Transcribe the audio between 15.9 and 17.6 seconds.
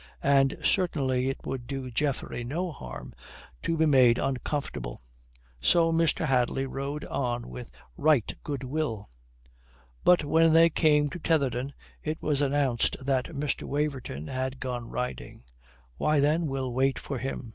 "Why, then we'll wait for him."